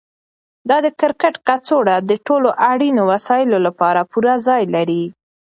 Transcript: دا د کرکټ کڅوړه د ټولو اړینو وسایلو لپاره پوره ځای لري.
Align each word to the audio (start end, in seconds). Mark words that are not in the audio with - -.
دا 0.69 0.77
د 0.85 0.87
کرکټ 0.99 1.35
کڅوړه 1.47 1.95
د 2.09 2.11
ټولو 2.25 2.49
اړینو 2.71 3.01
وسایلو 3.11 3.57
لپاره 3.67 4.07
پوره 4.11 4.35
ځای 4.47 4.63
لري. 4.75 5.03